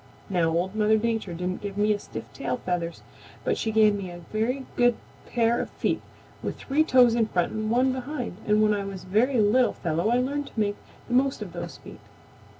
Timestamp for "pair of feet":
5.31-6.01